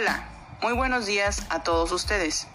[0.00, 0.24] Hola,
[0.62, 2.46] muy buenos días a todos ustedes.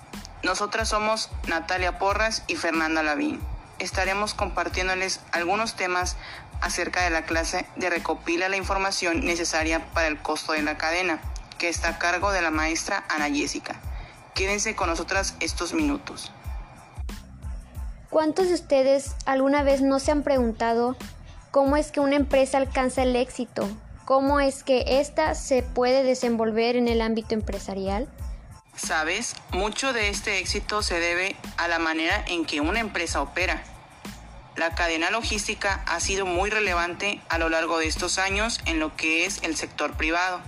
[0.41, 3.39] Nosotras somos Natalia Porras y Fernanda Lavín.
[3.77, 6.17] Estaremos compartiéndoles algunos temas
[6.59, 11.19] acerca de la clase de recopila la información necesaria para el costo de la cadena,
[11.59, 13.75] que está a cargo de la maestra Ana Jessica.
[14.33, 16.31] Quédense con nosotras estos minutos.
[18.09, 20.97] ¿Cuántos de ustedes alguna vez no se han preguntado
[21.51, 23.69] cómo es que una empresa alcanza el éxito?
[24.05, 28.07] ¿Cómo es que ésta se puede desenvolver en el ámbito empresarial?
[28.75, 33.63] Sabes, mucho de este éxito se debe a la manera en que una empresa opera.
[34.55, 38.95] La cadena logística ha sido muy relevante a lo largo de estos años en lo
[38.95, 40.39] que es el sector privado.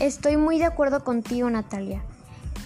[0.00, 2.02] Estoy muy de acuerdo contigo, Natalia.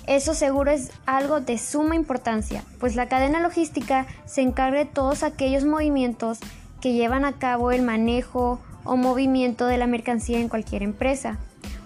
[0.06, 5.22] Eso seguro es algo de suma importancia, pues la cadena logística se encarga de todos
[5.22, 6.38] aquellos movimientos
[6.80, 11.38] que llevan a cabo el manejo o movimiento de la mercancía en cualquier empresa.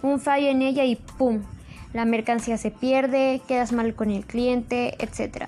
[0.02, 1.42] Un fallo en ella y ¡pum!
[1.92, 5.47] La mercancía se pierde, quedas mal con el cliente, etc.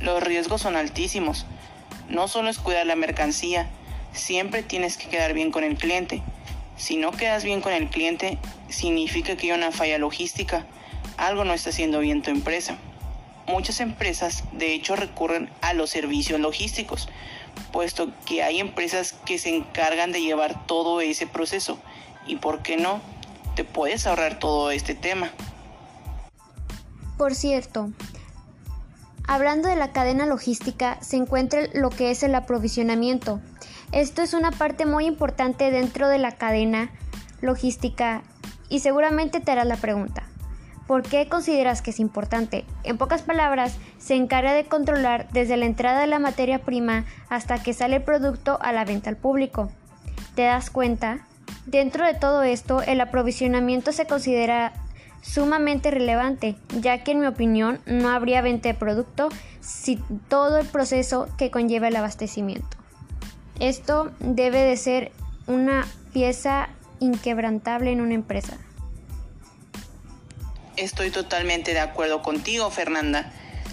[0.00, 1.44] Los riesgos son altísimos.
[2.08, 3.68] No solo es cuidar la mercancía,
[4.12, 6.22] siempre tienes que quedar bien con el cliente.
[6.76, 8.38] Si no quedas bien con el cliente,
[8.70, 10.64] significa que hay una falla logística.
[11.18, 12.78] Algo no está haciendo bien tu empresa.
[13.50, 17.08] Muchas empresas de hecho recurren a los servicios logísticos,
[17.72, 21.78] puesto que hay empresas que se encargan de llevar todo ese proceso.
[22.26, 23.00] ¿Y por qué no?
[23.56, 25.32] Te puedes ahorrar todo este tema.
[27.18, 27.90] Por cierto,
[29.26, 33.40] hablando de la cadena logística, se encuentra lo que es el aprovisionamiento.
[33.90, 36.92] Esto es una parte muy importante dentro de la cadena
[37.40, 38.22] logística
[38.68, 40.29] y seguramente te harás la pregunta.
[40.90, 42.64] ¿Por qué consideras que es importante?
[42.82, 47.62] En pocas palabras, se encarga de controlar desde la entrada de la materia prima hasta
[47.62, 49.70] que sale el producto a la venta al público.
[50.34, 51.28] ¿Te das cuenta?
[51.64, 54.72] Dentro de todo esto, el aprovisionamiento se considera
[55.22, 59.28] sumamente relevante, ya que en mi opinión no habría venta de producto
[59.60, 62.76] sin todo el proceso que conlleva el abastecimiento.
[63.60, 65.12] Esto debe de ser
[65.46, 66.68] una pieza
[66.98, 68.58] inquebrantable en una empresa.
[70.80, 73.30] Estoy totalmente de acuerdo contigo, Fernanda.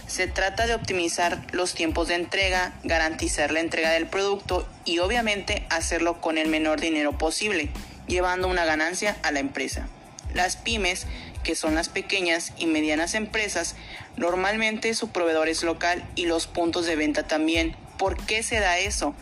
[0.08, 5.66] Se trata de optimizar los tiempos de entrega, garantizar la entrega del producto y obviamente
[5.70, 7.70] hacerlo con el menor dinero posible,
[8.08, 9.88] llevando una ganancia a la empresa.
[10.34, 11.08] Las pymes,
[11.46, 13.78] que son las pequeñas y medianas empresas,
[14.18, 17.74] normalmente su proveedor es local y los puntos de venta también.
[17.98, 19.16] ¿Por qué se da eso?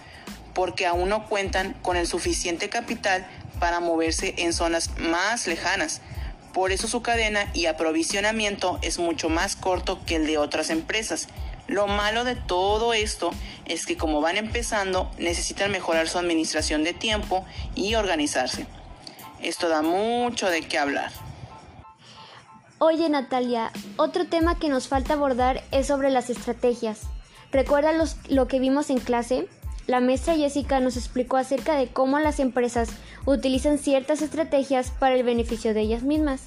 [0.56, 3.28] porque aún no cuentan con el suficiente capital
[3.60, 6.02] para moverse en zonas más lejanas.
[6.56, 11.28] Por eso su cadena y aprovisionamiento es mucho más corto que el de otras empresas.
[11.68, 13.32] Lo malo de todo esto
[13.66, 17.46] es que como van empezando necesitan mejorar su administración de tiempo
[17.76, 18.68] y organizarse.
[19.42, 21.12] Esto da mucho de qué hablar.
[22.78, 27.02] Oye Natalia, otro tema que nos falta abordar es sobre las estrategias.
[27.52, 27.92] ¿Recuerda
[28.30, 29.50] lo que vimos en clase?
[29.88, 32.90] La maestra Jessica nos explicó acerca de cómo las empresas
[33.26, 36.42] utilizan ciertas estrategias para el beneficio de ellas mismas.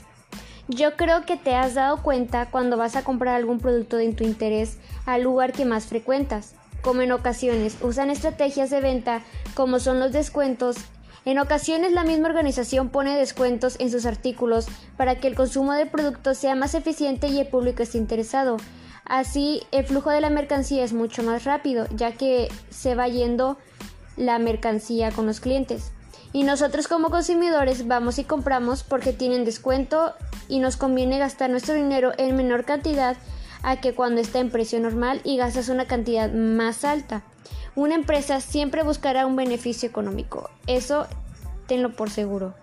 [0.66, 4.24] Yo creo que te has dado cuenta cuando vas a comprar algún producto de tu
[4.24, 9.22] interés al lugar que más frecuentas, como en ocasiones usan estrategias de venta
[9.54, 10.76] como son los descuentos.
[11.24, 14.66] En ocasiones la misma organización pone descuentos en sus artículos
[14.96, 18.56] para que el consumo del producto sea más eficiente y el público esté interesado.
[19.08, 23.56] Así el flujo de la mercancía es mucho más rápido, ya que se va yendo
[24.16, 25.92] la mercancía con los clientes.
[26.32, 30.12] Y nosotros como consumidores vamos y compramos porque tienen descuento
[30.46, 33.16] y nos conviene gastar nuestro dinero en menor cantidad
[33.62, 37.22] a que cuando está en precio normal y gastas una cantidad más alta.
[37.74, 40.50] Una empresa siempre buscará un beneficio económico.
[40.66, 41.06] Eso
[41.66, 42.54] tenlo por seguro.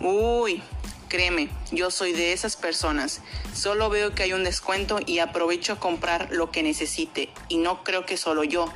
[0.00, 0.62] Uy,
[1.14, 3.20] Créeme, yo soy de esas personas.
[3.52, 7.28] Solo veo que hay un descuento y aprovecho a comprar lo que necesite.
[7.48, 8.66] Y no creo que solo yo.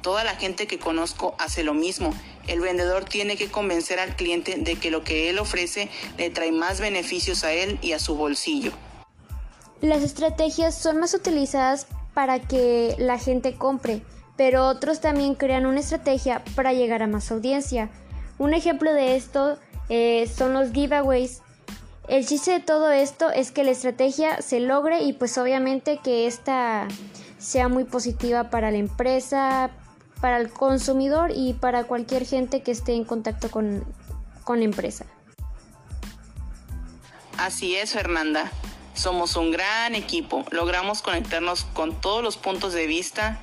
[0.00, 2.14] Toda la gente que conozco hace lo mismo.
[2.46, 6.52] El vendedor tiene que convencer al cliente de que lo que él ofrece le trae
[6.52, 8.70] más beneficios a él y a su bolsillo.
[9.80, 14.02] Las estrategias son más utilizadas para que la gente compre,
[14.36, 17.90] pero otros también crean una estrategia para llegar a más audiencia.
[18.38, 19.58] Un ejemplo de esto
[19.88, 21.42] eh, son los giveaways
[22.08, 26.26] el chiste de todo esto es que la estrategia se logre y pues obviamente que
[26.26, 26.88] esta
[27.38, 29.70] sea muy positiva para la empresa,
[30.20, 33.84] para el consumidor y para cualquier gente que esté en contacto con,
[34.44, 35.04] con la empresa.
[37.36, 38.50] Así es, Fernanda.
[38.94, 40.44] Somos un gran equipo.
[40.50, 43.40] Logramos conectarnos con todos los puntos de vista.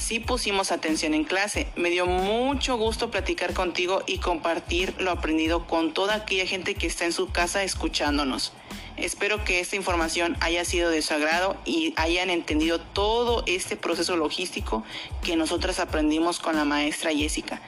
[0.00, 1.68] Sí pusimos atención en clase.
[1.76, 6.86] Me dio mucho gusto platicar contigo y compartir lo aprendido con toda aquella gente que
[6.86, 8.52] está en su casa escuchándonos.
[8.96, 14.16] Espero que esta información haya sido de su agrado y hayan entendido todo este proceso
[14.16, 14.82] logístico
[15.22, 17.60] que nosotras aprendimos con la maestra Jessica.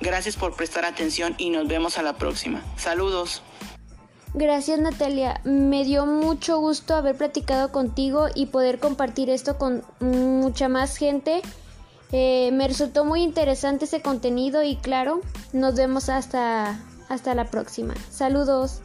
[0.00, 2.62] Gracias por prestar atención y nos vemos a la próxima.
[2.76, 3.42] Saludos.
[4.34, 10.68] Gracias Natalia, me dio mucho gusto haber platicado contigo y poder compartir esto con mucha
[10.68, 11.40] más gente.
[12.12, 15.20] Eh, me resultó muy interesante ese contenido y claro,
[15.52, 17.94] nos vemos hasta, hasta la próxima.
[18.10, 18.80] Saludos.